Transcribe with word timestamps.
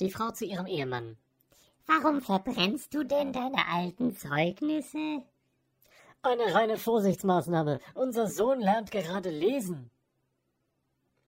Die 0.00 0.10
Frau 0.10 0.30
zu 0.30 0.46
ihrem 0.46 0.66
Ehemann. 0.66 1.16
Warum 1.86 2.22
verbrennst 2.22 2.94
du 2.94 3.04
denn 3.04 3.32
deine 3.32 3.68
alten 3.68 4.16
Zeugnisse? 4.16 5.22
Eine 6.22 6.54
reine 6.54 6.78
Vorsichtsmaßnahme. 6.78 7.80
Unser 7.94 8.26
Sohn 8.28 8.60
lernt 8.60 8.90
gerade 8.90 9.30
lesen. 9.30 9.90